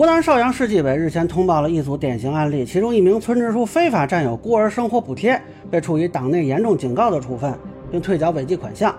[0.00, 5.38] 湖南邵阳市纪委日前通报了一组典型案例，其中一名村支书非法占有孤儿生活补贴，
[5.70, 7.54] 被处以党内严重警告的处分，
[7.90, 8.94] 并退缴违纪款项。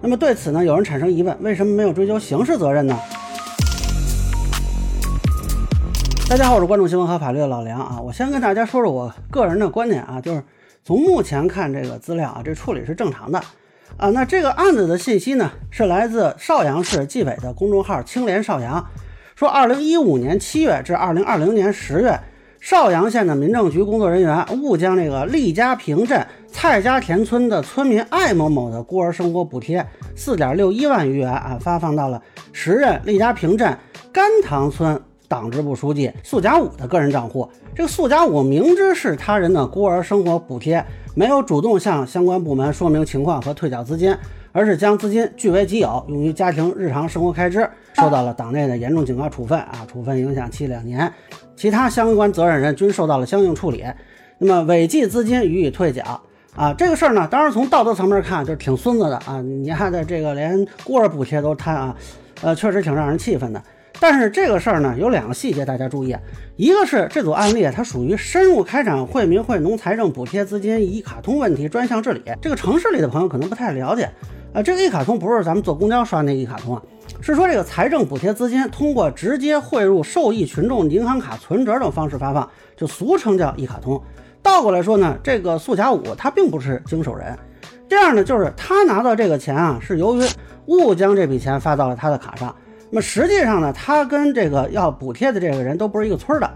[0.00, 2.98] 那么对此呢，有人产生疑问：为什么没有追究刑事责任呢？
[6.26, 8.00] 大家好，我是关注新闻和法律的老梁啊。
[8.00, 10.42] 我先跟大家说说我个人的观点啊，就是
[10.82, 13.38] 从目前看这个资料啊，这处理是正常的
[13.98, 14.08] 啊。
[14.08, 18.82] 那这个案子的信息呢，是来自邵阳市纪委的公众号“青莲邵阳”。
[19.36, 22.18] 说，二零一五年七月至二零二零年十月，
[22.58, 29.86] 邵阳县的民政局工作人员误将这个利家坪镇蔡家田村的村民艾某某的孤儿生活补贴
[30.16, 33.76] 四点六一万余元啊，发放到了时任利家坪镇
[34.10, 37.46] 甘塘村党支部书记粟家武的个人账户。
[37.74, 40.82] 这个粟家武明知是他人的孤儿生活补贴，
[41.14, 44.16] 没有主动向相关部门说明情况和退缴资金，
[44.56, 47.68] 而是将资金据为己有，用于家庭日常生活开支。
[47.92, 51.12] 受到了党内的严重警告处分啊，处分影响期两年，
[51.54, 53.84] 其他相关责任人均受到了相应处理。
[54.38, 56.18] 那么违纪资金予以退缴
[56.54, 61.96] 啊，这个事儿呢，当然从道德层面看就是挺孙子的啊，你还的这个连孤儿补贴都贪啊，
[62.40, 63.62] 呃，确实挺让人气愤的。
[63.98, 66.14] 但是这个事儿呢，有两个细节大家注意，
[66.56, 74.10] 一个是这组案例它属于深入开展惠民惠农财政补贴资金一卡通问题专项治理，这个城市里的朋友可能不太了解
[74.56, 76.82] 啊，这个一卡通不是咱们坐公交刷那一卡通啊。
[77.20, 84.02] 是说，这个财政补贴资金通过直接汇入受益群众银行卡存折等方式发放，就俗称叫一卡通。
[84.42, 87.38] 倒过来说呢，这个苏甲五他并不是经手人，
[87.86, 90.24] 这样呢，就是他拿到这个钱啊，是由于
[90.64, 92.56] 误将这笔钱发到了他的卡上。
[92.88, 96.50] 那么实际上呢，他跟这个要补贴的这个人都不是一个村的。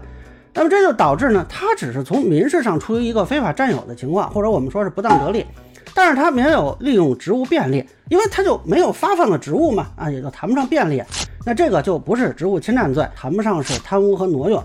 [0.55, 5.45] 那么这就导致呢，他只是从民事上处于一个非法占有的情况，或者我们说是不当得利。
[5.93, 11.01] 但是他没有利用职务便利，因为他就没有发放的职务嘛，啊，也就谈不上便利。
[11.45, 14.59] 那这个就不是职务侵占罪，谈不上是贪污和挪用。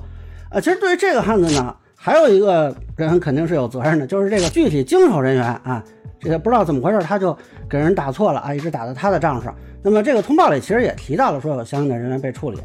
[0.51, 5.83] 啊，其实对于这个案子呢，还有一个人肯定是有责任的，就是这个具体经手人员啊，
[6.21, 7.37] 这个不知道怎么回事，他就
[7.69, 9.55] 给人打错了啊，一直打到他的账上。
[9.83, 12.59] 那么这个通报里其实也提到了，说有相应的人员被处理。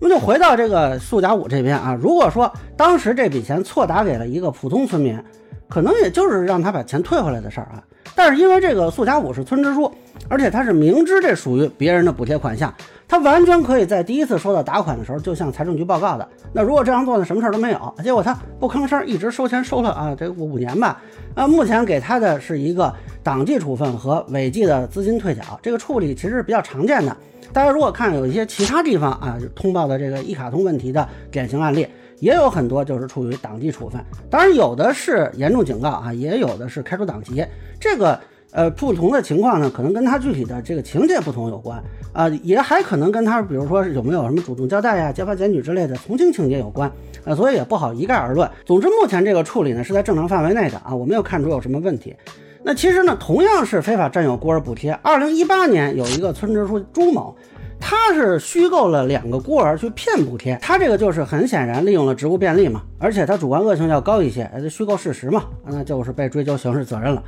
[0.00, 5.22] 那么就回到这个苏甲武这边啊，如果说当时这笔钱错打给了一个普通村民，
[5.70, 7.82] 可能也就是让他把钱退回来的事儿啊。
[8.14, 9.90] 但是因为这个苏家武是村支书，
[10.28, 12.74] 而且他是明知这属于别人的补贴款项，
[13.06, 16.28] 他完全可以在第一次收到打款的时候就向财政局报告的。
[16.52, 17.94] 那如果这样做呢，什么事儿都没有。
[18.02, 21.00] 结果他不吭声，一直收钱收了啊，这五年吧。
[21.34, 22.92] 啊，目前给他的是一个
[23.22, 27.16] 党纪处分和违纪的资金退缴，这个处理其实是比较常见的。
[27.52, 31.86] 大家如果看有一些其他地方啊通报的这个一卡通问题的典型案例。
[32.20, 34.00] 也有很多就是处于党纪处分，
[34.30, 37.44] 当然有的是严重警告啊，也有的是开除党籍。
[37.80, 38.20] 这个
[38.52, 41.82] 呃不同的情况呢，可能跟他具体的这个情节不同有关
[42.12, 46.90] 啊，也还可能跟他比如说有没有什么主动交代呀、揭发检举之类的从轻情节有关
[47.24, 48.48] 啊，所以也不好一概而论。
[48.66, 52.14] 总之，目前这个处理呢是在正常范围内的啊，我没有看出有什么问题。
[52.62, 57.34] 那其实呢，同样是非法占有孤儿补贴，二零一八年有一个村支书朱某。
[57.90, 67.20] 他是虚构了两个孤儿去骗补贴，他这个就是很显然利用了职务便利嘛，而且他主观恶性要高一些，虚构事实嘛，那就是被追究刑事责任了。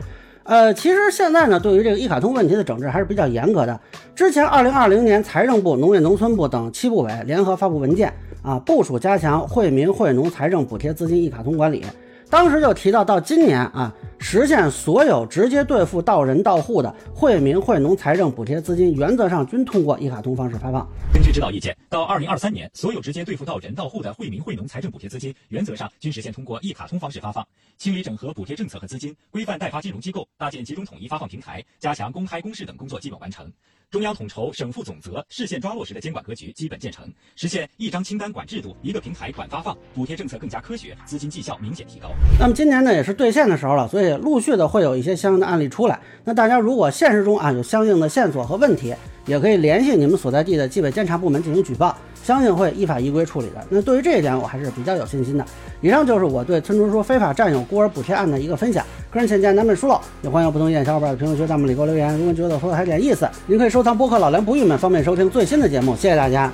[0.45, 3.81] 呃，其实现在呢，对于这个一卡通问题的整治还是比较严格的。
[4.15, 11.85] 之前二零二零年，财政部、农业农村部等七部委联合发布文件啊，部署加强惠民惠农财政补贴资金一卡通管理。
[12.31, 13.93] 当时就提到，到今年啊，
[14.25, 20.89] 实现所有直接兑付到人到户的惠民惠农财政补贴资金，原则上均通过一卡通方式发放。
[21.13, 27.45] 根据指导意见，到二零二三年，所有直接兑付到人到户的惠民惠农财政补贴资金，原则上均实现通过一卡通方式发放。
[27.79, 33.51] 清理整合补贴政策和资金，规范代发金融机构，搭建集中统一发放平台，加强公开公示等工作基本完成。
[33.93, 42.09] 中央统筹，省负总责，市县抓落实的监管格局基本建成，实现一张清单管制度，一个平台管发放，补贴政策更加科学，资金绩效明显提高。
[42.41, 46.01] 那么今年呢，也是兑现的时候了，所以陆续的会有一些相应的案例出来。
[46.25, 48.95] 那大家如果现实中啊有相应的线索和问题，
[49.27, 51.95] 也可以联系你们所在地的纪委监察部门进行举报。
[52.23, 53.65] 相信会依法依规处理的。
[53.69, 55.45] 那对于这一点，我还是比较有信心的。
[55.81, 58.85] 以上就是我对村支书非法占有孤儿补贴案的一个分享。
[59.11, 62.17] 个人浅见难免疏漏，也欢迎不同意见小伙伴在评论区、弹幕里给我留言。
[62.17, 65.95] 如果觉得说的还有点意思，您可以收藏播客老梁不郁闷，方便收听最新的节目。
[65.97, 66.51] 谢谢大家。